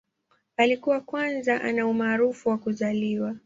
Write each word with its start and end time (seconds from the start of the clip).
Alikuwa 0.57 1.01
kwanza 1.01 1.61
ana 1.61 1.87
umaarufu 1.87 2.49
wa 2.49 2.57
kuzaliwa. 2.57 3.35